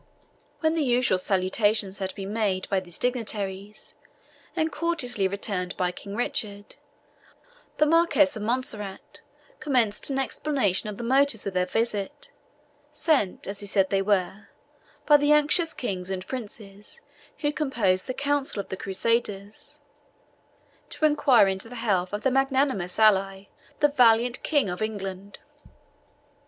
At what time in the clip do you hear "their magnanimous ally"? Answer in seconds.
22.23-23.43